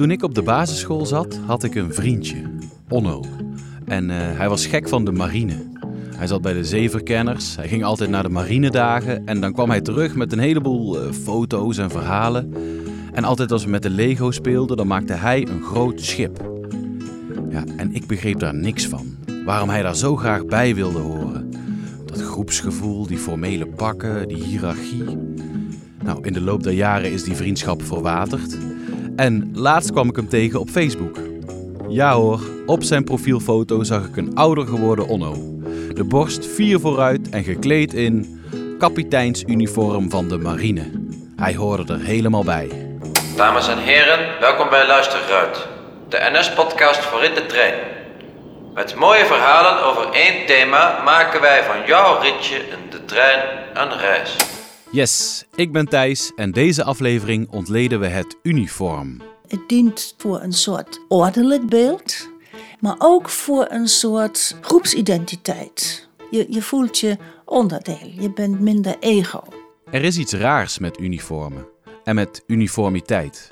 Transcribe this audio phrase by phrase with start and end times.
[0.00, 2.42] Toen ik op de basisschool zat, had ik een vriendje,
[2.88, 3.24] Onno.
[3.84, 5.54] En eh, hij was gek van de marine.
[6.16, 9.80] Hij zat bij de zeeverkenners, hij ging altijd naar de marinedagen en dan kwam hij
[9.80, 12.54] terug met een heleboel eh, foto's en verhalen.
[13.12, 16.50] En altijd als we met de Lego speelden, dan maakte hij een groot schip.
[17.50, 19.16] Ja, en ik begreep daar niks van.
[19.44, 21.50] Waarom hij daar zo graag bij wilde horen.
[22.04, 25.18] Dat groepsgevoel, die formele pakken, die hiërarchie.
[26.04, 28.56] Nou, in de loop der jaren is die vriendschap verwaterd.
[29.20, 31.18] En laatst kwam ik hem tegen op Facebook.
[31.88, 35.34] Ja hoor, op zijn profielfoto zag ik een ouder geworden Onno.
[35.94, 38.42] De borst vier vooruit en gekleed in
[38.78, 40.90] kapiteinsuniform van de marine.
[41.36, 42.68] Hij hoorde er helemaal bij.
[43.36, 45.66] Dames en heren, welkom bij Luisterruit,
[46.08, 47.74] de NS-podcast voor in de trein.
[48.74, 53.40] Met mooie verhalen over één thema maken wij van jouw ritje in de trein
[53.74, 54.36] een reis.
[54.92, 59.20] Yes, ik ben Thijs en deze aflevering ontleden we het uniform.
[59.48, 62.30] Het dient voor een soort ordelijk beeld,
[62.80, 66.08] maar ook voor een soort groepsidentiteit.
[66.30, 69.42] Je, je voelt je onderdeel, je bent minder ego.
[69.90, 71.66] Er is iets raars met uniformen
[72.04, 73.48] en met uniformiteit.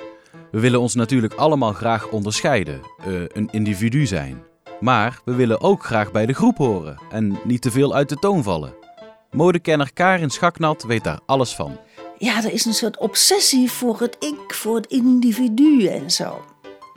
[0.51, 4.43] We willen ons natuurlijk allemaal graag onderscheiden, eh, een individu zijn.
[4.81, 8.17] Maar we willen ook graag bij de groep horen en niet te veel uit de
[8.17, 8.87] toon vallen.
[9.31, 11.79] Modekenner Karin Schaknat weet daar alles van.
[12.19, 16.45] Ja, er is een soort obsessie voor het ik, voor het individu en zo.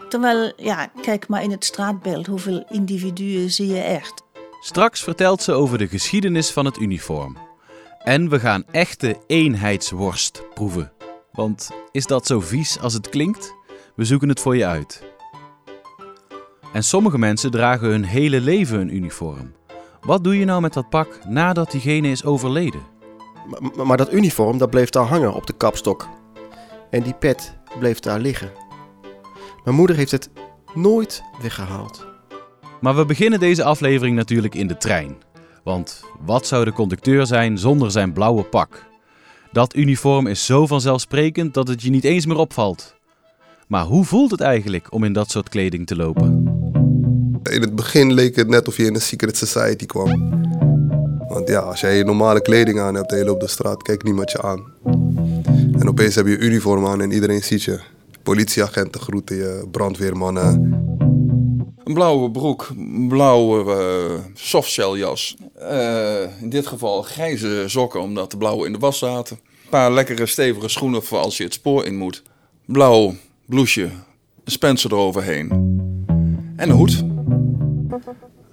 [0.10, 4.23] Terwijl, ja, kijk maar in het straatbeeld, hoeveel individuen zie je echt?
[4.60, 7.38] Straks vertelt ze over de geschiedenis van het uniform.
[8.04, 10.92] En we gaan echte eenheidsworst proeven.
[11.32, 13.54] Want is dat zo vies als het klinkt?
[13.95, 15.04] We zoeken het voor je uit.
[16.73, 19.54] En sommige mensen dragen hun hele leven een uniform.
[20.02, 22.82] Wat doe je nou met dat pak nadat diegene is overleden?
[23.76, 26.08] Maar, maar dat uniform, dat bleef daar hangen op de kapstok.
[26.90, 28.52] En die pet bleef daar liggen.
[29.64, 30.30] Mijn moeder heeft het
[30.74, 32.06] nooit weggehaald.
[32.82, 35.18] Maar we beginnen deze aflevering natuurlijk in de trein.
[35.64, 38.90] Want wat zou de conducteur zijn zonder zijn blauwe pak?
[39.52, 42.95] Dat uniform is zo vanzelfsprekend dat het je niet eens meer opvalt.
[43.67, 46.50] Maar hoe voelt het eigenlijk om in dat soort kleding te lopen?
[47.52, 50.30] In het begin leek het net of je in een secret society kwam.
[51.28, 54.04] Want ja, als jij je normale kleding aan hebt en je loopt de straat, kijkt
[54.04, 54.73] niemand je aan.
[55.80, 57.80] En opeens heb je uniform aan en iedereen ziet je.
[58.23, 60.45] Politieagenten groeten je, brandweermannen.
[61.84, 65.36] Een blauwe broek, een blauwe uh, softshelljas.
[65.61, 69.40] Uh, in dit geval grijze sokken, omdat de blauwe in de was zaten.
[69.64, 72.23] Een paar lekkere stevige schoenen voor als je het spoor in moet.
[72.66, 73.14] Blauw
[73.45, 73.90] blouseje,
[74.44, 75.50] een spencer eroverheen.
[76.56, 77.11] En een hoed.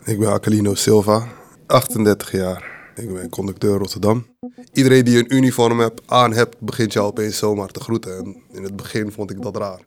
[0.05, 1.29] Ik ben Aquilino Silva,
[1.67, 2.93] 38 jaar.
[2.95, 4.27] Ik ben conducteur Rotterdam.
[4.73, 8.17] Iedereen die een uniform hebt, aan hebt, begint je opeens zomaar te groeten.
[8.17, 9.81] En in het begin vond ik dat raar.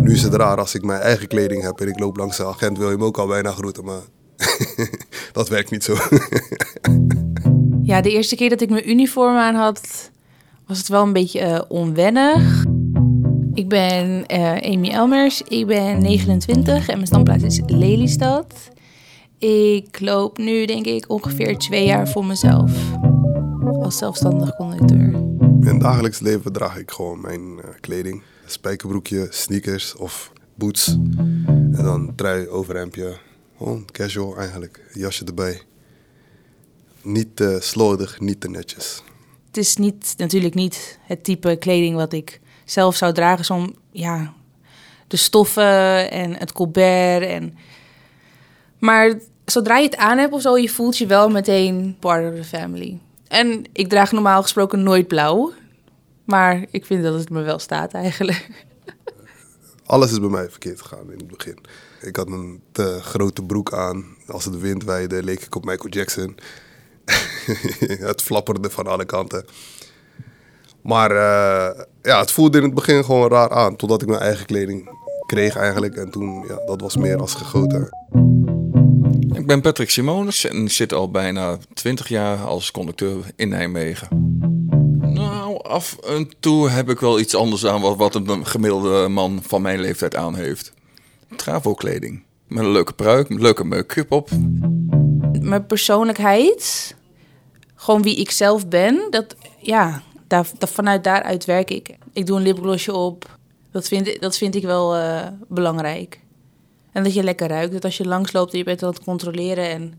[0.00, 2.44] Nu is het raar als ik mijn eigen kleding heb en ik loop langs de
[2.44, 4.02] agent, wil je hem ook al bijna groeten, maar
[5.32, 5.96] dat werkt niet zo.
[7.82, 10.10] ja, de eerste keer dat ik mijn uniform aan had,
[10.66, 12.64] was het wel een beetje uh, onwennig.
[13.58, 18.54] Ik ben uh, Amy Elmers, ik ben 29 en mijn standplaats is Lelystad.
[19.38, 22.72] Ik loop nu denk ik ongeveer twee jaar voor mezelf
[23.62, 25.12] als zelfstandig conducteur.
[25.40, 28.22] In het dagelijks leven draag ik gewoon mijn uh, kleding.
[28.46, 30.88] Spijkerbroekje, sneakers of boots.
[31.46, 33.16] En dan trui, overhemdje.
[33.56, 34.90] Gewoon casual eigenlijk.
[34.92, 35.60] Jasje erbij.
[37.02, 39.02] Niet te slordig, niet te netjes.
[39.46, 43.44] Het is niet, natuurlijk niet het type kleding wat ik zelf zou dragen.
[43.44, 44.32] Zo'n, ja,
[45.06, 47.58] de stoffen en het colbert en...
[48.78, 49.14] Maar
[49.44, 52.44] zodra je het aan hebt of zo, je voelt je wel meteen part of the
[52.44, 52.98] family.
[53.28, 55.52] En ik draag normaal gesproken nooit blauw.
[56.24, 58.66] Maar ik vind dat het me wel staat eigenlijk.
[59.86, 61.58] Alles is bij mij verkeerd gegaan in het begin.
[62.00, 64.04] Ik had een te grote broek aan.
[64.26, 66.36] Als het wind weide, leek ik op Michael Jackson.
[68.10, 69.44] het flapperde van alle kanten.
[70.88, 73.76] Maar uh, ja, het voelde in het begin gewoon raar aan.
[73.76, 74.90] Totdat ik mijn eigen kleding
[75.26, 75.96] kreeg eigenlijk.
[75.96, 77.88] En toen, ja, dat was meer als gegoten.
[79.32, 84.08] Ik ben Patrick Simonis en zit al bijna 20 jaar als conducteur in Nijmegen.
[85.00, 89.40] Nou, af en toe heb ik wel iets anders aan wat, wat een gemiddelde man
[89.42, 90.72] van mijn leeftijd aan heeft.
[91.36, 92.22] Travo-kleding.
[92.46, 94.30] Met een leuke pruik, met leuke make-up op.
[95.40, 96.94] Mijn persoonlijkheid,
[97.74, 101.96] gewoon wie ik zelf ben, dat, ja, daar, vanuit daaruit werk ik.
[102.12, 103.38] Ik doe een lipglossje op.
[103.70, 106.20] Dat vind, dat vind ik wel uh, belangrijk.
[106.92, 107.72] En dat je lekker ruikt.
[107.72, 109.98] Dat als je langsloopt en je bent aan het controleren en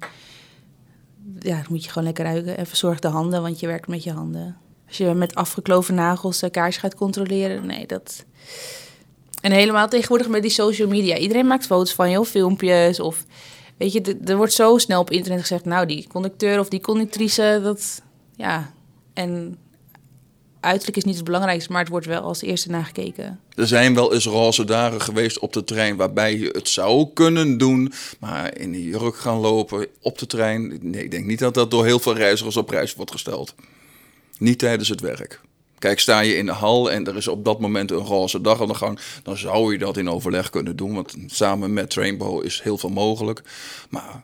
[1.39, 2.57] ja, dan moet je gewoon lekker ruiken.
[2.57, 4.57] En verzorg de handen, want je werkt met je handen.
[4.87, 8.25] Als je met afgekloven nagels kaars gaat controleren, nee, dat,
[9.41, 11.17] En helemaal tegenwoordig met die social media.
[11.17, 12.99] Iedereen maakt foto's van je of filmpjes.
[12.99, 13.25] Of
[13.77, 15.65] weet je, er wordt zo snel op internet gezegd...
[15.65, 18.01] nou, die conducteur of die conductrice, dat...
[18.35, 18.73] Ja,
[19.13, 19.57] en
[20.59, 21.71] uiterlijk is niet het belangrijkste...
[21.71, 23.39] maar het wordt wel als eerste nagekeken.
[23.55, 27.57] Er zijn wel eens roze dagen geweest op de trein waarbij je het zou kunnen
[27.57, 27.93] doen.
[28.19, 30.77] Maar in die jurk gaan lopen op de trein.
[30.81, 33.55] Nee, ik denk niet dat dat door heel veel reizigers op prijs wordt gesteld.
[34.37, 35.41] Niet tijdens het werk.
[35.79, 38.61] Kijk, sta je in de hal en er is op dat moment een roze dag
[38.61, 40.93] aan de gang, dan zou je dat in overleg kunnen doen.
[40.93, 43.41] Want samen met Trainbow is heel veel mogelijk.
[43.89, 44.23] Maar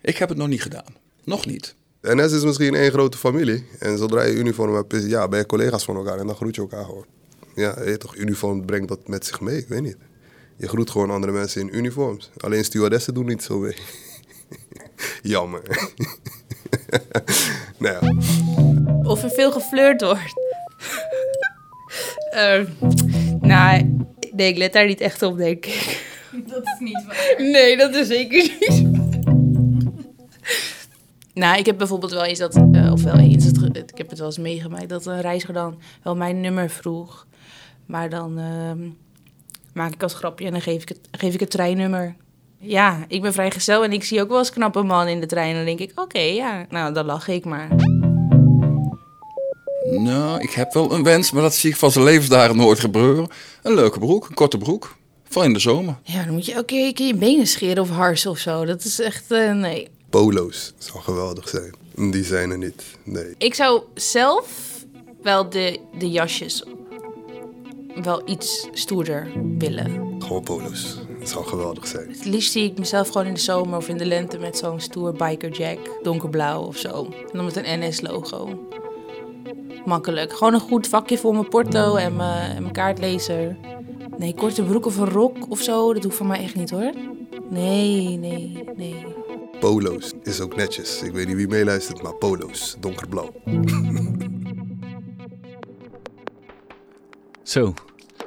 [0.00, 0.96] ik heb het nog niet gedaan.
[1.24, 1.74] Nog niet.
[2.04, 3.66] De NS is misschien één grote familie.
[3.78, 6.54] En zodra je uniform hebt, is- ja, ben je collega's van elkaar en dan groet
[6.54, 7.04] je elkaar gewoon.
[7.54, 9.96] Ja, je toch, uniform brengt dat met zich mee, ik weet niet.
[10.56, 12.30] Je groet gewoon andere mensen in uniforms.
[12.36, 13.76] Alleen stewardessen doen niet zo mee.
[15.34, 15.62] Jammer.
[17.78, 18.12] nou ja.
[19.10, 20.32] Of er veel geflirt wordt.
[22.30, 22.60] Eh,
[23.40, 23.96] nou,
[24.32, 26.02] nee, ik let daar niet echt op, denk ik.
[26.46, 27.34] Dat is niet waar.
[27.38, 28.93] Nee, dat is zeker niet.
[31.34, 34.18] Nou, ik heb bijvoorbeeld wel eens dat, eh, of wel eens, het, ik heb het
[34.18, 37.26] wel eens meegemaakt, dat een reiziger dan wel mijn nummer vroeg.
[37.86, 38.88] Maar dan ehm,
[39.72, 42.14] maak ik als grapje en dan geef ik het, geef ik het treinnummer.
[42.58, 45.50] Ja, ik ben vrijgezel en ik zie ook wel eens knappe man in de trein.
[45.50, 47.68] En dan denk ik, oké, ja, nou, dan lach ik maar.
[49.90, 53.28] Nou, ik heb wel een wens, maar dat zie ik van zijn levensdagen nooit gebeuren.
[53.62, 54.96] Een leuke broek, een korte broek.
[55.24, 55.94] Vooral in de zomer.
[56.02, 58.64] Ja, dan moet je elke keer, je benen scheren of harsen of zo.
[58.64, 59.88] Dat is echt, eh, nee.
[60.14, 61.74] Polo's zou geweldig zijn.
[62.10, 63.34] Die zijn er niet, nee.
[63.38, 64.46] Ik zou zelf
[65.22, 66.64] wel de, de jasjes
[68.02, 70.16] wel iets stoerder willen.
[70.18, 70.98] Gewoon polo's.
[71.18, 72.08] Dat zou geweldig zijn.
[72.08, 74.80] Het liefst zie ik mezelf gewoon in de zomer of in de lente met zo'n
[74.80, 77.04] stoer biker jack, donkerblauw of zo.
[77.04, 78.68] En dan met een NS-logo.
[79.84, 80.32] Makkelijk.
[80.32, 83.56] Gewoon een goed vakje voor mijn porto en mijn, en mijn kaartlezer.
[84.18, 86.92] Nee, korte broek of een rok of zo, dat hoeft voor mij echt niet hoor.
[87.50, 89.23] Nee, nee, nee.
[89.64, 91.02] Polo's is ook netjes.
[91.02, 92.76] Ik weet niet wie meeluistert, maar polo's.
[92.80, 93.32] Donkerblauw.
[97.42, 97.74] Zo,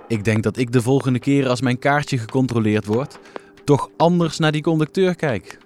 [0.07, 3.19] ik denk dat ik de volgende keer als mijn kaartje gecontroleerd wordt,
[3.63, 5.57] toch anders naar die conducteur kijk.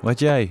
[0.00, 0.50] Wat jij?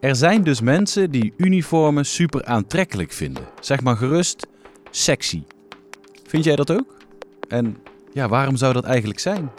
[0.00, 3.48] Er zijn dus mensen die uniformen super aantrekkelijk vinden.
[3.60, 4.46] Zeg maar gerust
[4.90, 5.42] sexy.
[6.26, 6.96] Vind jij dat ook?
[7.48, 7.76] En
[8.12, 9.50] ja, waarom zou dat eigenlijk zijn?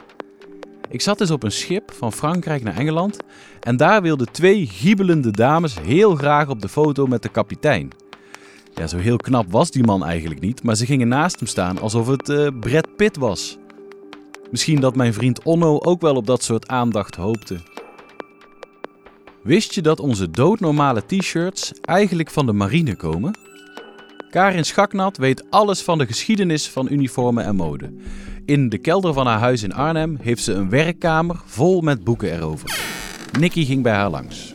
[0.92, 3.18] Ik zat dus op een schip van Frankrijk naar Engeland
[3.60, 7.90] en daar wilden twee giebelende dames heel graag op de foto met de kapitein.
[8.74, 11.80] Ja, zo heel knap was die man eigenlijk niet, maar ze gingen naast hem staan
[11.80, 13.58] alsof het eh Brad Pitt was.
[14.52, 17.60] Misschien dat mijn vriend Onno ook wel op dat soort aandacht hoopte.
[19.44, 23.38] Wist je dat onze doodnormale t-shirts eigenlijk van de marine komen?
[24.30, 27.94] Karin Schaknat weet alles van de geschiedenis van uniformen en mode.
[28.52, 32.32] In de kelder van haar huis in Arnhem heeft ze een werkkamer vol met boeken
[32.32, 32.80] erover.
[33.40, 34.54] Nicky ging bij haar langs.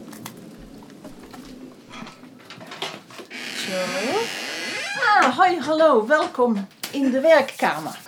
[5.20, 7.98] Ah, hoi, hallo, welkom in de werkkamer.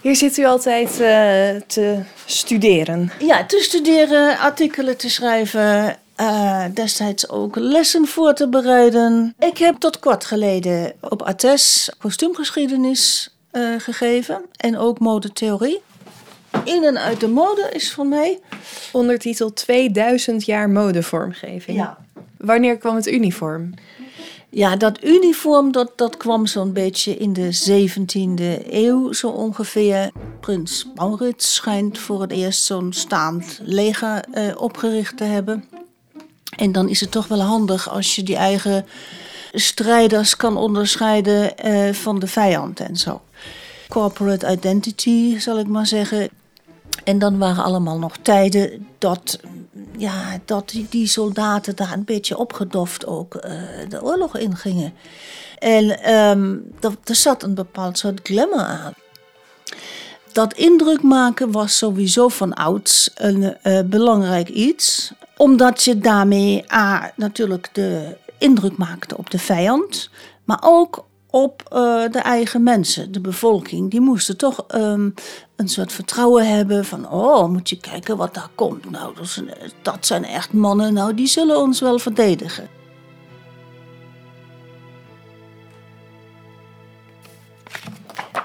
[0.00, 3.12] Hier zit u altijd eh, te studeren.
[3.18, 9.34] Ja, te studeren, artikelen te schrijven, eh, destijds ook lessen voor te bereiden.
[9.38, 15.80] Ik heb tot kort geleden op ATES kostuumgeschiedenis eh, gegeven en ook modetheorie.
[16.64, 18.40] In en uit de mode is voor mij.
[18.92, 21.76] Ondertitel 2000 jaar modevormgeving.
[21.76, 21.98] Ja,
[22.44, 23.74] Wanneer kwam het uniform?
[24.50, 30.10] Ja, dat uniform dat, dat kwam zo'n beetje in de 17e eeuw zo ongeveer.
[30.40, 35.64] Prins Maurits schijnt voor het eerst zo'n staand leger eh, opgericht te hebben.
[36.56, 38.86] En dan is het toch wel handig als je die eigen
[39.52, 43.20] strijders kan onderscheiden eh, van de vijand en zo.
[43.94, 46.28] Corporate identity, zal ik maar zeggen.
[47.04, 49.40] En dan waren allemaal nog tijden dat,
[49.96, 53.52] ja, dat die, soldaten daar een beetje opgedoft ook eh,
[53.88, 54.94] de oorlog ingingen.
[55.58, 58.92] En ehm, dat, er zat een bepaald soort glamour aan.
[60.32, 65.12] Dat indruk maken was sowieso van ouds een eh, belangrijk iets.
[65.36, 70.10] Omdat je daarmee A, natuurlijk de indruk maakte op de vijand.
[70.44, 73.90] Maar ook op eh, de eigen mensen, de bevolking.
[73.90, 75.10] Die moesten toch ehm,
[75.56, 77.10] een soort vertrouwen hebben van...
[77.10, 78.90] oh, moet je kijken wat daar komt.
[78.90, 79.48] Nou, dat zijn,
[79.82, 82.68] dat zijn echt mannen, nou, die zullen ons wel verdedigen.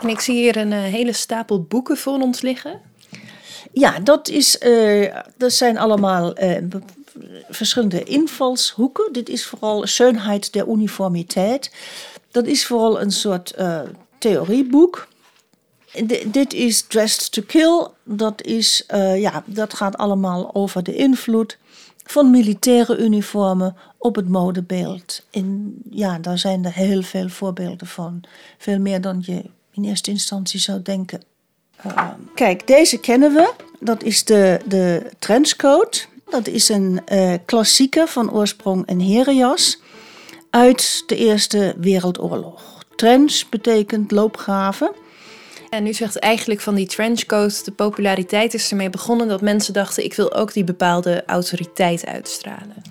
[0.02, 2.82] En ik zie hier een eh, hele stapel boeken voor ons liggen.
[3.72, 6.64] Ja, dat, is, eh, dat zijn allemaal eh,
[7.50, 9.14] verschillende invalshoeken.
[9.14, 11.72] Dit is vooral Schönheit der Uniformiteit.
[12.32, 13.82] Dat is vooral een soort eh,
[14.18, 15.08] theorieboek.
[16.26, 17.88] Dit is Dressed to Kill.
[18.04, 21.58] Dat, is, eh, ja, dat gaat allemaal over de invloed
[22.06, 25.26] van militaire uniformen op het modebeeld.
[25.32, 28.22] En ja, daar zijn er heel veel voorbeelden van.
[28.58, 31.22] Veel meer dan je in eerste instantie zou denken.
[31.86, 33.54] Uh, kijk, deze kennen we.
[33.80, 36.08] Dat is de, de trenchcoat.
[36.30, 39.80] Dat is een uh, klassieker van oorsprong een herenjas
[40.50, 42.62] uit de Eerste Wereldoorlog.
[42.96, 44.92] Trench betekent loopgraven.
[45.70, 50.04] En u zegt eigenlijk van die trenchcoat, de populariteit is ermee begonnen dat mensen dachten:
[50.04, 52.82] ik wil ook die bepaalde autoriteit uitstralen.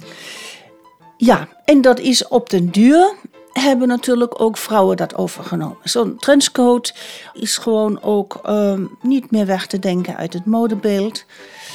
[1.16, 3.14] Ja, en dat is op den duur
[3.52, 5.76] hebben natuurlijk ook vrouwen dat overgenomen.
[5.82, 6.94] Zo'n trenchcoat
[7.32, 11.24] is gewoon ook uh, niet meer weg te denken uit het modebeeld.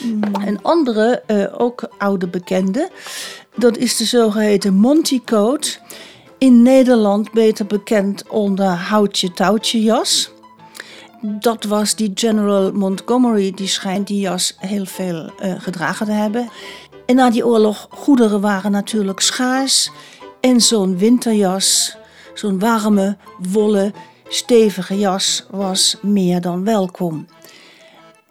[0.03, 0.23] Mm.
[0.45, 2.89] En andere, uh, ook oude bekende,
[3.55, 5.79] dat is de zogeheten Monty coat.
[6.37, 10.31] In Nederland beter bekend onder houtje touwtje jas.
[11.21, 16.49] Dat was die General Montgomery, die schijnt die jas heel veel uh, gedragen te hebben.
[17.05, 19.91] En na die oorlog, goederen waren natuurlijk schaars.
[20.39, 21.97] En zo'n winterjas,
[22.33, 23.17] zo'n warme,
[23.51, 23.93] wollen,
[24.27, 27.27] stevige jas was meer dan welkom.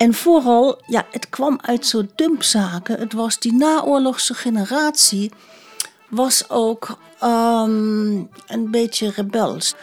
[0.02, 2.98] En vooral, ja, het kwam uit zo'n dumpzaken.
[2.98, 5.32] Het was die naoorlogse generatie,
[6.08, 9.74] was ook um, een beetje rebels.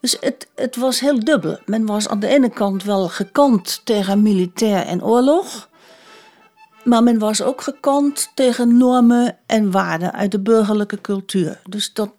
[0.00, 1.58] Dus het, het was heel dubbel.
[1.66, 5.68] Men was aan de ene kant wel gekant tegen militair en oorlog.
[6.84, 11.60] Maar men was ook gekant tegen normen en waarden uit de burgerlijke cultuur.
[11.68, 12.10] Dus dat,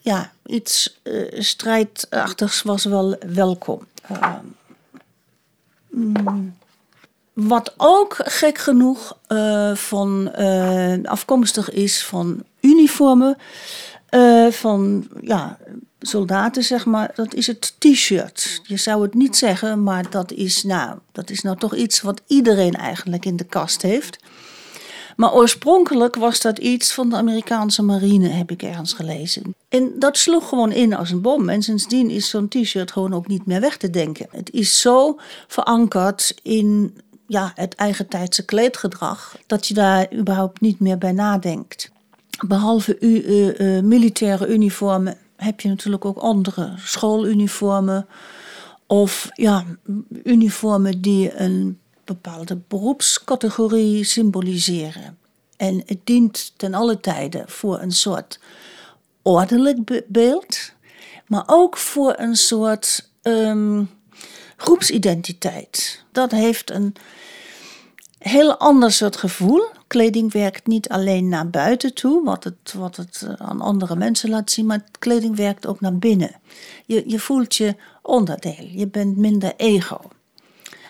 [0.00, 3.86] ja, iets uh, strijdachtigs was wel welkom.
[4.10, 4.34] Uh,
[7.32, 10.34] wat ook gek genoeg uh, van,
[11.04, 13.36] afkomstig is van uniformen
[14.50, 15.58] van ja,
[16.00, 18.60] soldaten, zeg maar, dat is het t-shirt.
[18.62, 22.20] Je zou het niet zeggen, maar dat is, nou, dat is nou toch iets wat
[22.26, 24.18] iedereen eigenlijk in de kast heeft.
[25.16, 29.54] Maar oorspronkelijk was dat iets van de Amerikaanse marine, heb ik ergens gelezen.
[29.68, 31.48] En dat sloeg gewoon in als een bom.
[31.48, 34.26] En sindsdien is zo'n t-shirt gewoon ook niet meer weg te denken.
[34.30, 36.96] Het is zo verankerd in
[37.32, 41.90] ja, het eigentijdse kleedgedrag dat je daar überhaupt niet meer bij nadenkt.
[42.46, 48.06] Behalve uh, uh, militaire uniformen heb je natuurlijk ook andere schooluniformen
[48.86, 49.64] of ja,
[50.24, 55.18] uniformen die een bepaalde beroepscategorie symboliseren.
[55.56, 58.40] En het dient ten alle tijde voor een soort
[59.22, 60.72] ordelijk be beeld,
[61.26, 63.90] maar ook voor een soort um,
[64.56, 66.04] groepsidentiteit.
[66.12, 66.94] Dat heeft een
[68.22, 69.62] heel ander soort gevoel.
[69.86, 74.30] Kleding werkt niet alleen naar buiten toe, wat het, wat het eh, aan andere mensen
[74.30, 76.30] laat zien, maar kleding werkt ook naar binnen.
[76.86, 80.00] Je, je voelt je onderdeel, je bent minder ego.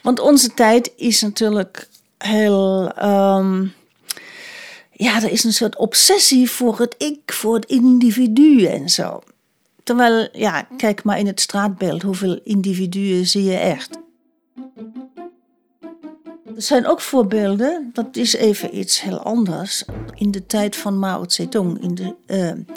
[0.02, 2.92] Want onze tijd is natuurlijk heel.
[3.02, 3.72] Um,
[4.92, 9.22] ja, er is een soort obsessie voor het ik, voor het individu en zo.
[9.82, 13.98] Terwijl, ja, kijk maar in het straatbeeld, hoeveel individuen zie je echt?
[16.56, 19.84] Er zijn ook voorbeelden, dat is even iets heel anders.
[20.14, 22.76] In de tijd van Mao Zedong in, de, uh,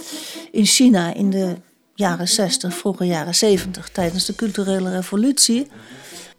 [0.52, 1.56] in China in de
[1.94, 5.68] jaren 60, vroege jaren 70, tijdens de culturele revolutie,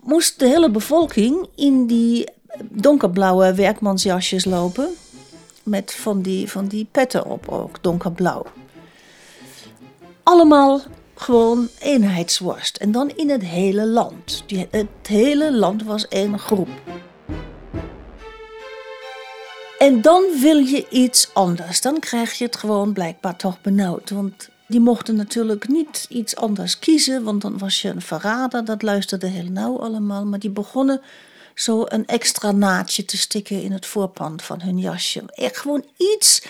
[0.03, 2.29] moest de hele bevolking in die
[2.63, 4.89] donkerblauwe werkmansjasjes lopen.
[5.63, 8.47] Met van die, van die petten op ook, donkerblauw.
[10.23, 10.81] Allemaal
[11.15, 12.77] gewoon eenheidsworst.
[12.77, 14.45] En dan in het hele land.
[14.71, 16.69] Het hele land was één groep.
[19.87, 21.81] En dan wil je iets anders.
[21.81, 24.11] Dan krijg je het gewoon blijkbaar toch benauwd.
[24.11, 28.65] Want die mochten natuurlijk niet iets anders kiezen, want dan was je een verrader.
[28.65, 30.25] Dat luisterde heel nauw allemaal.
[30.25, 31.01] Maar die begonnen
[31.55, 35.23] zo een extra naadje te stikken in het voorpand van hun jasje.
[35.27, 36.43] Echt gewoon iets,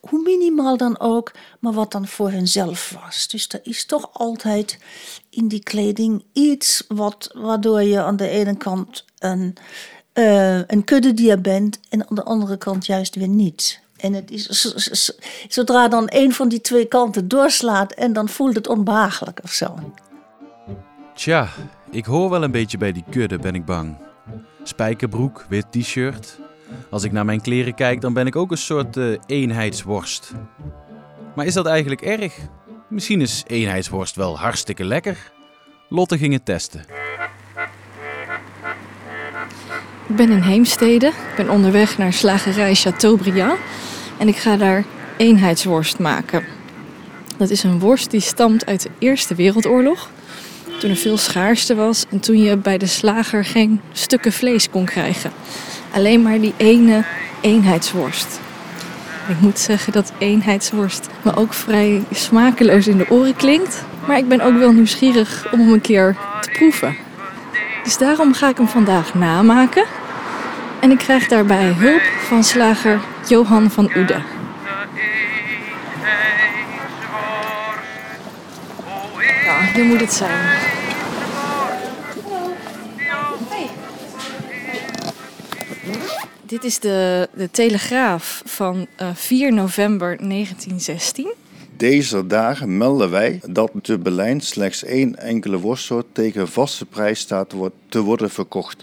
[0.00, 3.28] hoe minimaal dan ook, maar wat dan voor hunzelf was.
[3.28, 4.78] Dus er is toch altijd
[5.28, 9.56] in die kleding iets wat, waardoor je aan de ene kant een
[10.20, 13.80] uh, een kuddedier bent en aan de andere kant juist weer niet.
[13.96, 15.14] En het is,
[15.48, 19.78] zodra dan een van die twee kanten doorslaat en dan voelt het onbehagelijk of zo.
[21.14, 21.48] Tja,
[21.90, 23.96] ik hoor wel een beetje bij die kudde, ben ik bang.
[24.62, 26.38] Spijkerbroek, wit t-shirt.
[26.90, 30.32] Als ik naar mijn kleren kijk, dan ben ik ook een soort uh, eenheidsworst.
[31.34, 32.36] Maar is dat eigenlijk erg?
[32.88, 35.32] Misschien is eenheidsworst wel hartstikke lekker.
[35.88, 36.99] Lotte ging het testen.
[40.10, 41.06] Ik ben in Heemstede.
[41.06, 43.58] Ik ben onderweg naar slagerij Chateaubriand.
[44.18, 44.84] En ik ga daar
[45.16, 46.44] eenheidsworst maken.
[47.36, 50.10] Dat is een worst die stamt uit de Eerste Wereldoorlog.
[50.78, 54.84] Toen er veel schaarste was en toen je bij de slager geen stukken vlees kon
[54.84, 55.32] krijgen.
[55.92, 57.04] Alleen maar die ene
[57.40, 58.40] eenheidsworst.
[59.28, 63.84] Ik moet zeggen dat eenheidsworst me ook vrij smakeloos in de oren klinkt.
[64.06, 67.08] Maar ik ben ook wel nieuwsgierig om hem een keer te proeven.
[67.90, 69.84] Dus daarom ga ik hem vandaag namaken.
[70.80, 74.22] En ik krijg daarbij hulp van slager Johan van Oede.
[79.44, 80.58] Ja, hier moet het zijn.
[86.42, 91.32] Dit is de, de Telegraaf van eh, 4 november 1916.
[91.80, 97.48] Deze dagen melden wij dat te Berlijn slechts één enkele worstsoort tegen vaste prijs staat
[97.48, 98.82] te wo- te worden verkocht.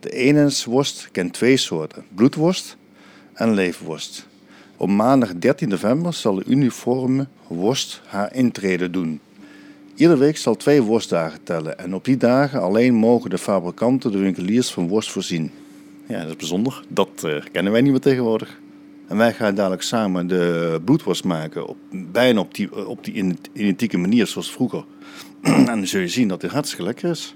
[0.00, 2.76] De eenheidsworst kent twee soorten, bloedworst
[3.34, 4.26] en leefworst.
[4.76, 9.20] Op maandag 13 november zal de uniforme worst haar intrede doen.
[9.94, 14.18] Iedere week zal twee worstdagen tellen en op die dagen alleen mogen de fabrikanten de
[14.18, 15.50] winkeliers van worst voorzien.
[16.06, 16.84] Ja, dat is bijzonder.
[16.88, 18.62] Dat eh, kennen wij niet meer tegenwoordig.
[19.08, 23.38] En wij gaan dadelijk samen de bloedworst maken, op, bijna op die, op die in-
[23.52, 24.84] identieke manier zoals vroeger.
[25.42, 27.34] en dan zul je zien dat dit hartstikke lekker is.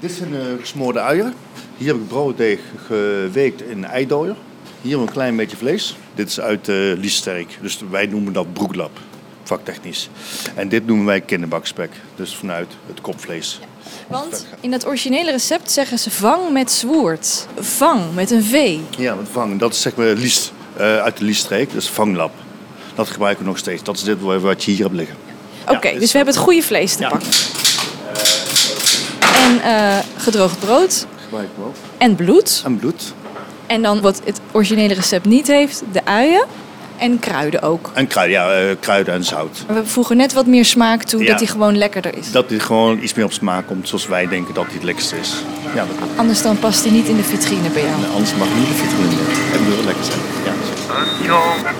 [0.00, 1.34] Dit zijn eh, gesmoorde uieren.
[1.76, 4.36] Hier heb ik brooddeeg geweekt in eidooier.
[4.82, 5.96] Hier een klein beetje vlees.
[6.14, 8.98] Dit is uit uh, Liessterk, dus wij noemen dat broeklap,
[9.42, 10.08] vaktechnisch.
[10.54, 13.60] En dit noemen wij kinderbakspek, dus vanuit het kopvlees.
[14.08, 17.46] Want in het originele recept zeggen ze vang met zwoerd.
[17.58, 18.78] Vang met een V.
[18.98, 19.58] Ja, met vangen.
[19.58, 22.32] Dat is zeg maar liest, uit de Lieststreek, dus vanglap.
[22.94, 23.82] Dat gebruiken we nog steeds.
[23.82, 25.16] Dat is dit wa- wat je hier hebt liggen.
[25.68, 27.08] Oké, dus we hebben het goede vlees te Ja.
[27.08, 27.28] pakken.
[29.34, 31.06] En eh, gedroogd brood.
[31.32, 31.74] Ook.
[31.98, 32.62] En bloed.
[32.64, 33.12] En bloed.
[33.66, 36.44] En dan wat het originele recept niet heeft, de uien.
[37.00, 37.90] En kruiden ook.
[37.94, 39.64] En kruiden, ja, eh, kruiden en zout.
[39.66, 41.26] We voegen net wat meer smaak toe, Ja.
[41.28, 42.30] dat die gewoon lekkerder is.
[42.32, 45.16] Dat dit gewoon iets meer op smaak komt zoals wij denken dat hij het lekkerste
[45.16, 45.34] is.
[45.74, 46.18] Ja, dat klopt.
[46.18, 48.00] Anders dan past hij niet in de vitrine bij jou.
[48.00, 49.22] Nee, anders mag niet de vitrine.
[49.52, 50.20] Het moet wel lekker zijn.
[50.44, 50.52] Ja.
[50.94, 51.72] Een jonge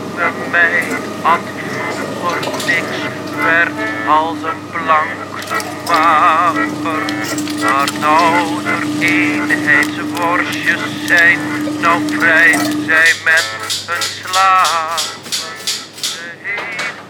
[0.51, 0.85] meid
[1.23, 1.39] had
[2.21, 2.97] vroeger niks,
[3.45, 3.71] werd
[4.09, 5.11] als een plank
[5.49, 6.67] zo waver.
[9.01, 9.90] Maar
[10.21, 11.39] eenheidsworstjes zijn,
[11.81, 13.45] nou vrijt zij met
[13.87, 14.31] een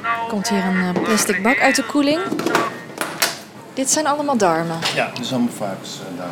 [0.02, 2.20] nou Komt hier een eh, plastic bak uit de koeling.
[3.74, 4.78] Dit zijn allemaal darmen.
[4.94, 5.52] Ja, dit allemaal
[6.00, 6.26] eh, daar.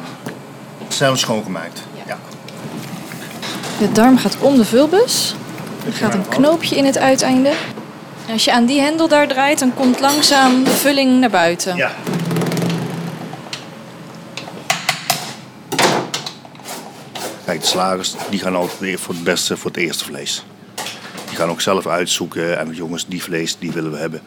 [0.88, 1.82] Ze zijn wel schoongemaakt.
[2.06, 2.18] Ja.
[3.78, 5.34] De darm gaat om de vulbus.
[5.86, 7.48] Er gaat een knoopje in het uiteinde.
[8.26, 11.76] En als je aan die hendel daar draait, dan komt langzaam de vulling naar buiten.
[11.76, 11.90] Ja.
[17.48, 20.44] Kijk, de slagers die gaan altijd weer voor het beste voor het eerste vlees.
[21.28, 24.20] Die gaan ook zelf uitzoeken en jongens, die vlees die willen we hebben.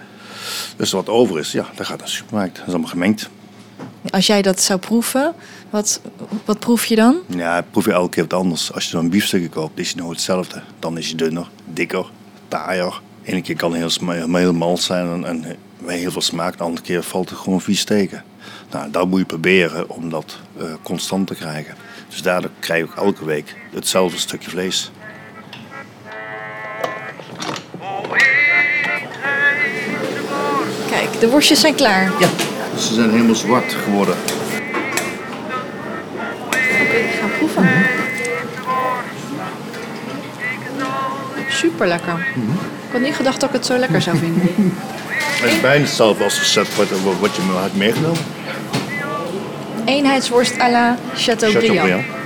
[0.76, 2.56] Dus wat over is, ja, dat gaat naar de supermarkt.
[2.56, 3.30] Dat is allemaal gemengd.
[4.10, 5.34] Als jij dat zou proeven,
[5.70, 6.02] wat,
[6.46, 7.20] wat proef je dan?
[7.28, 8.74] Ja, proef je elke keer wat anders.
[8.74, 10.62] Als je zo'n biefstukje koopt, is hij nooit hetzelfde.
[10.80, 12.06] Dan is hij dunner, dikker,
[12.48, 13.02] taaier.
[13.24, 13.90] Eén keer kan heel,
[14.32, 16.58] heel mals zijn en, en heel veel smaak.
[16.58, 18.24] De andere keer valt het gewoon vies tegen.
[18.72, 21.76] Nou, dat moet je proberen om dat eh, constant te krijgen.
[22.12, 24.92] Dus daardoor krijg ook elke week hetzelfde stukje vlees.
[30.90, 32.12] Kijk, de worstjes zijn klaar.
[32.20, 32.30] Ja,
[32.78, 34.16] ze zijn helemaal zwart geworden.
[36.82, 37.70] Oké, ik ga proeven.
[41.50, 42.28] Super lekker.
[42.88, 44.50] Ik had niet gedacht dat ik het zo lekker zou vinden.
[45.42, 46.88] Het is bijna hetzelfde als recept wat,
[47.20, 48.41] wat je me had meegenomen.
[49.86, 51.78] Eenheidsworst à la Chateaubriand.
[51.78, 52.22] Chateaubriand.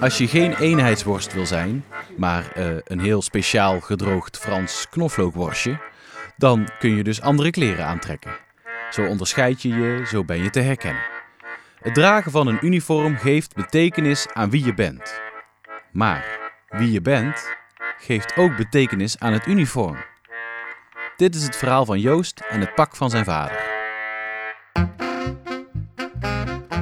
[0.00, 1.84] Als je geen eenheidsworst wil zijn,
[2.16, 5.78] maar eh, een heel speciaal gedroogd Frans knoflookworstje,
[6.36, 8.30] dan kun je dus andere kleren aantrekken.
[8.90, 11.02] Zo onderscheid je je, zo ben je te herkennen.
[11.80, 15.20] Het dragen van een uniform geeft betekenis aan wie je bent.
[15.92, 16.24] Maar
[16.68, 17.48] wie je bent,
[18.00, 19.96] geeft ook betekenis aan het uniform.
[21.16, 23.68] Dit is het verhaal van Joost en het pak van zijn vader.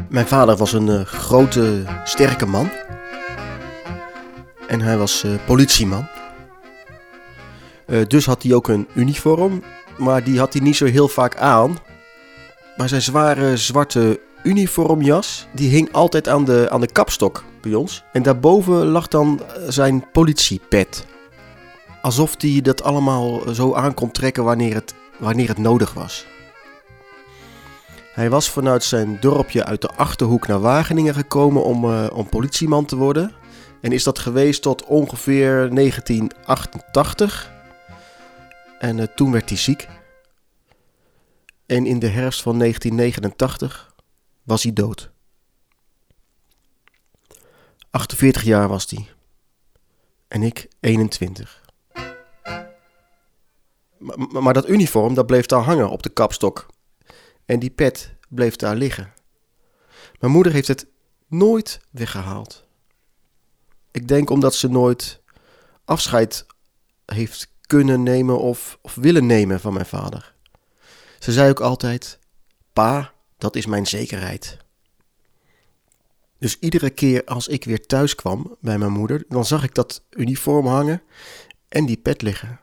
[0.08, 2.70] Mijn vader was een eh, grote, sterke man.
[4.68, 6.08] En hij was eh, politieman.
[7.86, 9.62] Eh, dus had hij ook een uniform,
[9.96, 11.78] maar die had hij niet zo heel vaak aan.
[12.76, 18.04] Maar zijn zware zwarte uniformjas, die hing altijd aan de, aan de kapstok bij ons.
[18.12, 21.06] En daarboven lag dan eh, zijn politiepet.
[22.02, 26.26] Alsof hij dat allemaal zo aan kon trekken wanneer het, wanneer het nodig was.
[28.12, 32.84] Hij was vanuit zijn dorpje uit de Achterhoek naar Wageningen gekomen om, eh, om politieman
[32.84, 33.32] te worden.
[33.80, 37.52] En is dat geweest tot ongeveer 1988.
[38.78, 39.88] En eh, toen werd hij ziek.
[41.66, 43.94] En in de herfst van 1989
[44.42, 45.10] was hij dood.
[47.90, 49.08] 48 jaar was hij.
[50.28, 51.66] En ik 21.
[54.30, 56.66] Maar, dat uniform, dat bleef daar hangen op de kapstok.
[57.44, 59.12] En die pet bleef daar liggen.
[60.20, 60.86] Mijn moeder heeft het
[61.26, 62.64] nooit weggehaald.
[63.90, 65.20] Ik denk omdat ze nooit
[65.84, 66.46] afscheid
[67.04, 70.34] heeft kunnen nemen of willen nemen van mijn vader.
[71.18, 72.18] Ze zei ook altijd:
[72.72, 74.56] Pa, dat is mijn zekerheid.
[76.38, 80.02] Dus iedere keer als ik weer thuis kwam bij mijn moeder, dan zag ik dat
[80.10, 81.02] uniform hangen
[81.68, 82.60] en die pet liggen.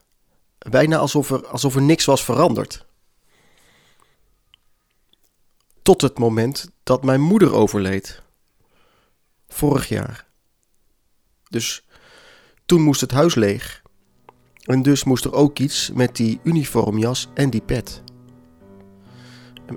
[0.58, 2.86] Bijna alsof er, alsof er niks was veranderd.
[5.82, 8.22] Tot het moment dat mijn moeder overleed.
[9.48, 10.28] Vorig jaar.
[11.50, 11.86] Dus
[12.66, 13.84] toen moest het huis leeg.
[14.64, 18.04] En dus moest er ook iets met die uniformjas en die pet.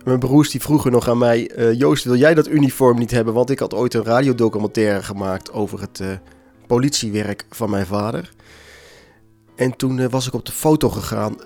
[0.05, 3.35] Mijn broers die vroegen nog aan mij: eh, Joost, wil jij dat uniform niet hebben?
[3.35, 6.09] Want ik had ooit een radiodocumentaire gemaakt over het eh,
[6.67, 8.33] politiewerk van mijn vader.
[9.57, 11.37] En toen eh, was ik op de foto gegaan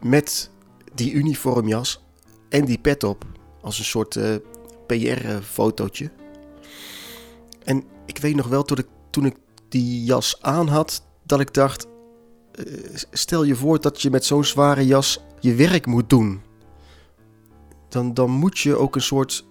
[0.00, 0.50] met
[0.94, 2.04] die uniformjas
[2.48, 3.24] en die pet op.
[3.60, 4.18] Als een soort
[4.86, 6.10] PR-fotootje.
[7.64, 9.36] En ik weet nog wel, toen ik, toen ik
[9.68, 11.86] die jas aan had, dat ik dacht...
[13.10, 16.40] stel je voor dat je met zo'n zware jas je werk moet doen.
[17.92, 19.46] Dan, dan moet je ook een soort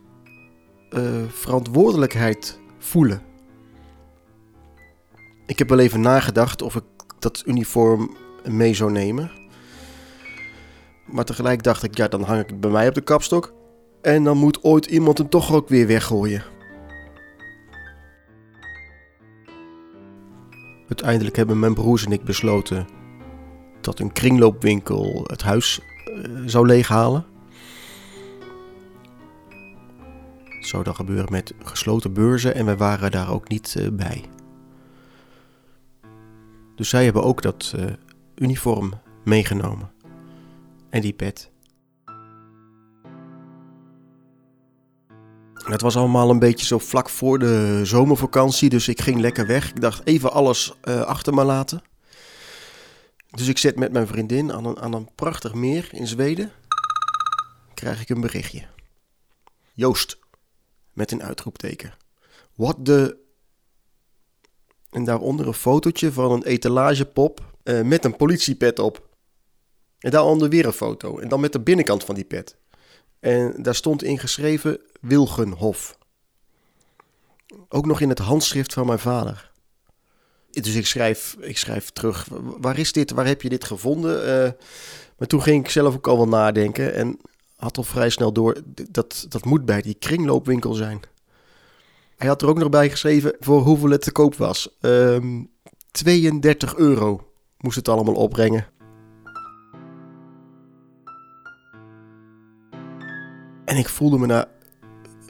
[0.89, 3.21] eh, verantwoordelijkheid voelen.
[5.45, 6.83] Ik heb wel even nagedacht of ik
[7.19, 8.15] dat uniform
[8.49, 9.31] mee zou nemen.
[11.05, 13.53] Maar tegelijk dacht ik, ja, dan hang ik het bij mij op de kapstok.
[14.01, 16.43] En dan moet ooit iemand hem toch ook weer weggooien.
[20.87, 22.87] Uiteindelijk hebben mijn broers en ik besloten
[23.81, 26.13] dat een kringloopwinkel het huis eh,
[26.45, 27.30] zou leeghalen.
[30.71, 34.25] Zou dan gebeuren met gesloten beurzen en wij waren daar ook niet eh, bij.
[36.75, 37.85] Dus zij hebben ook dat eh,
[38.35, 39.91] uniform meegenomen.
[40.89, 41.51] En die pet.
[45.53, 49.69] Het was allemaal een beetje zo vlak voor de zomervakantie, dus ik ging lekker weg.
[49.69, 51.81] Ik dacht even alles eh, achter me laten.
[53.29, 56.51] Dus ik zit met mijn vriendin aan een, aan een prachtig meer in Zweden.
[57.73, 58.67] Krijg ik een berichtje.
[59.73, 60.19] Joost,
[60.93, 61.93] met een uitroepteken.
[62.55, 63.19] What the...
[64.89, 69.09] En daaronder een fotootje van een etalagepop eh, met een politiepet op.
[69.99, 71.19] En daaronder weer een foto.
[71.19, 72.55] En dan met de binnenkant van die pet.
[73.19, 75.97] En daar stond ingeschreven Wilgenhof.
[77.69, 79.51] Ook nog in het handschrift van mijn vader.
[80.49, 82.27] Dus ik schrijf, ik schrijf terug,
[82.59, 83.11] waar is dit?
[83.11, 84.25] Waar heb je dit gevonden?
[84.25, 84.51] Eh,
[85.17, 87.19] maar toen ging ik zelf ook al wel nadenken en
[87.61, 90.99] had al vrij snel door, dat, dat moet bij die kringloopwinkel zijn.
[92.17, 94.77] Hij had er ook nog bij geschreven voor hoeveel het te koop was.
[94.79, 95.43] Ehm
[95.91, 98.65] 32 euro moest het allemaal opbrengen.
[103.65, 104.47] En ik voelde me daar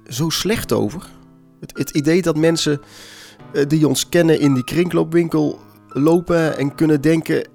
[0.07, 1.09] zo slecht over.
[1.59, 2.81] Het, het idee dat mensen
[3.53, 7.49] eh, die ons kennen in die kringloopwinkel lopen en kunnen denken...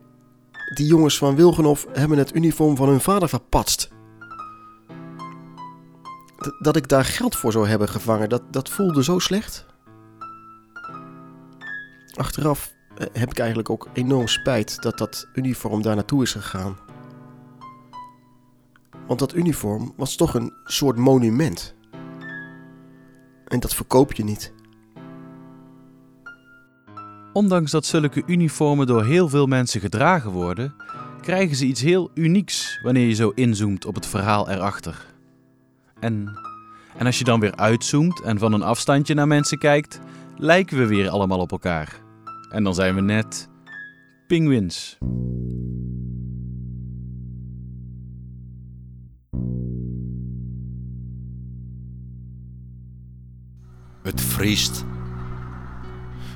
[0.75, 3.95] die jongens van Wilgenhof hebben het uniform van hun vader verpatst.
[6.59, 9.67] Dat, ik daar geld voor zou hebben gevangen, dat, dat voelde zo slecht.
[12.15, 16.77] Achteraf eh, heb ik eigenlijk ook enorm spijt dat dat uniform daar naartoe is gegaan.
[19.07, 21.75] Want dat uniform was toch een soort monument.
[23.47, 24.53] En dat verkoop je niet.
[27.33, 30.75] Ondanks dat zulke uniformen door heel veel mensen gedragen worden,
[31.21, 35.16] krijgen ze iets heel unieks wanneer je zo inzoomt op het verhaal erachter.
[36.01, 36.39] En,
[36.97, 40.01] en als je dan weer uitzoomt en van een afstandje naar mensen kijkt,
[40.37, 42.01] lijken we weer allemaal op elkaar.
[42.51, 43.49] En dan zijn we net
[44.27, 44.99] pinguïns.
[54.03, 54.85] Het vriest.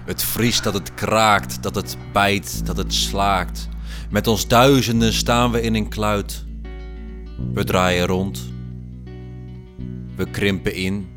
[0.04, 3.68] Het vriest dat het kraakt, dat het bijt, dat het slaakt.
[4.10, 6.44] Met ons duizenden staan we in een kluit.
[7.52, 8.52] We draaien rond.
[10.20, 11.08] We krimpen in.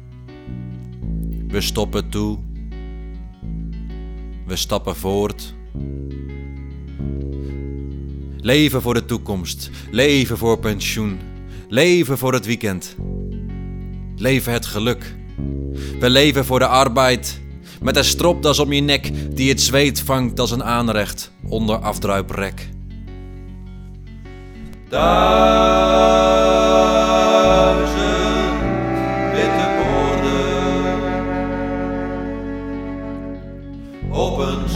[1.47, 2.37] We stoppen toe.
[4.45, 5.53] We stappen voort.
[8.37, 9.69] Leven voor de toekomst.
[9.91, 11.19] Leven voor pensioen.
[11.67, 12.95] Leven voor het weekend.
[14.15, 15.15] Leven het geluk.
[15.99, 17.41] We leven voor de arbeid,
[17.81, 22.69] Met een stropdas om je nek die het zweet vangt als een aanrecht onder afdruiprek.
[34.13, 34.69] Op een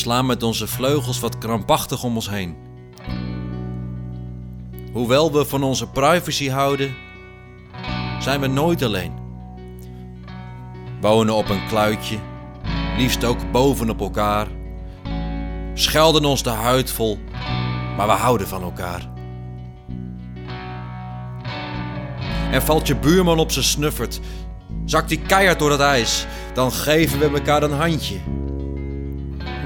[0.00, 2.56] slaan met onze vleugels wat krampachtig om ons heen.
[4.92, 6.94] Hoewel we van onze privacy houden,
[8.18, 9.12] zijn we nooit alleen.
[11.00, 12.18] Wonen op een kluitje,
[12.96, 14.46] liefst ook bovenop elkaar.
[15.74, 17.18] Schelden ons de huid vol,
[17.96, 19.08] maar we houden van elkaar.
[22.50, 24.20] En valt je buurman op zijn snuffert,
[24.84, 28.39] zakt hij keihard door het ijs, dan geven we elkaar een handje.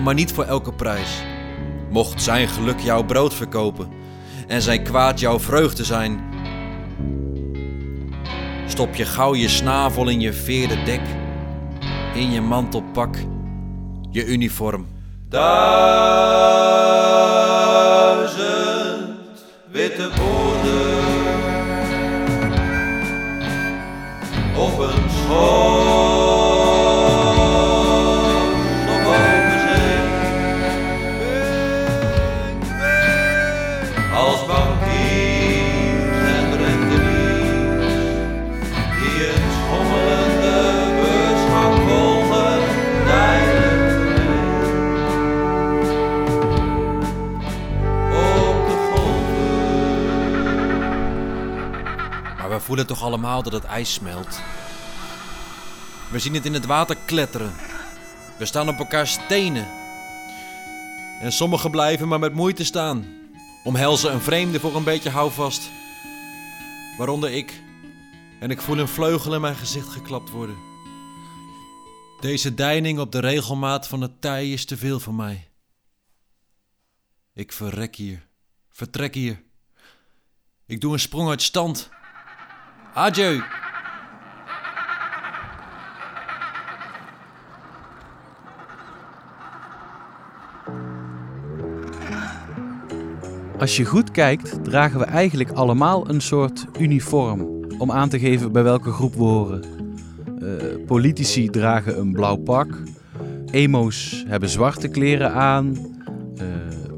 [0.05, 1.23] Maar niet voor elke prijs.
[1.91, 3.89] Mocht zijn geluk jouw brood verkopen
[4.47, 6.33] en zijn kwaad jouw vreugde zijn,
[8.67, 11.01] Stop je gauw je snavel in je veerde dek,
[12.15, 13.17] in je mantelpak,
[14.11, 14.87] je uniform.
[15.29, 15.55] Duizend
[19.71, 20.99] witte borden
[24.57, 26.24] op een schors
[52.75, 54.41] voelen toch allemaal dat het ijs smelt.
[56.11, 57.55] We zien het in het water kletteren.
[58.39, 59.67] We staan op elkaar stenen.
[61.21, 63.07] En sommigen blijven maar met moeite staan.
[63.65, 65.71] Omhelzen een vreemde voor een beetje houvast.
[66.99, 67.63] Waaronder ik.
[68.41, 70.57] En ik voel een vleugel in mijn gezicht geklapt worden.
[72.21, 75.49] Deze deining op de regelmaat van het tij is te veel voor mij.
[77.33, 78.27] Ik verrek hier.
[78.71, 79.43] Vertrek hier.
[80.67, 81.93] Ik doe een sprong uit stand.
[82.95, 83.41] Adieu.
[93.59, 98.53] Als je goed kijkt, dragen we eigenlijk allemaal een soort uniform om aan te geven
[98.53, 99.63] bij welke groep we horen.
[100.39, 102.83] Eh, politici dragen een blauw pak,
[103.51, 105.77] emo's hebben zwarte kleren aan,
[106.37, 106.47] eh,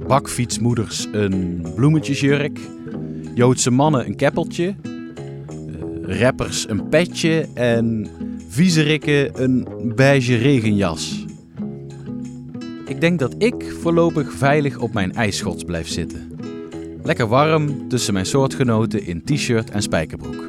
[0.06, 2.58] bakfietsmoeders een bloemetjesjurk,
[3.34, 4.74] Joodse mannen een keppeltje,
[6.06, 8.08] rappers een petje en
[8.48, 11.24] viezerikken een beige regenjas.
[12.86, 16.30] Ik denk dat ik voorlopig veilig op mijn ijsschots blijf zitten.
[17.02, 20.48] Lekker warm tussen mijn soortgenoten in t-shirt en spijkerbroek.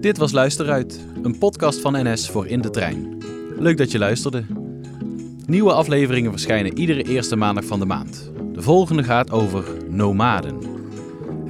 [0.00, 3.18] Dit was Luisteruit, een podcast van NS voor In de Trein.
[3.58, 4.44] Leuk dat je luisterde.
[5.46, 8.30] Nieuwe afleveringen verschijnen iedere eerste maandag van de maand.
[8.52, 10.79] De volgende gaat over nomaden.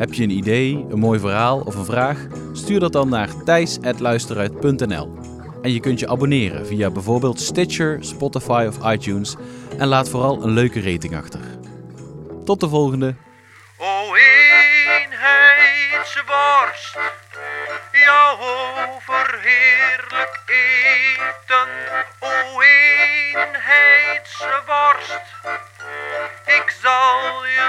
[0.01, 2.27] Heb je een idee, een mooi verhaal of een vraag?
[2.53, 5.19] Stuur dat dan naar thijs.luisteruit.nl.
[5.63, 9.37] En je kunt je abonneren via bijvoorbeeld Stitcher, Spotify of iTunes
[9.79, 11.41] en laat vooral een leuke rating achter.
[12.45, 13.15] Tot de volgende.
[13.79, 16.99] O eenheidsworst,
[17.93, 18.39] jou
[18.95, 21.69] overheerlijk eten.
[22.19, 25.23] O eenheidsworst,
[26.47, 27.60] ik zal je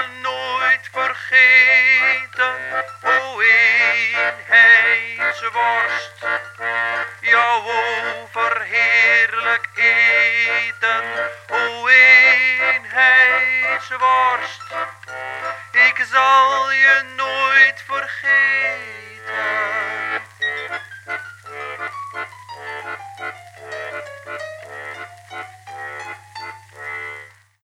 [5.50, 6.12] worst,
[7.20, 7.62] jouw
[8.22, 11.04] overheerlijk eten,
[11.50, 14.62] o eenheidsworst.
[15.72, 19.81] Ik zal je nooit vergeten.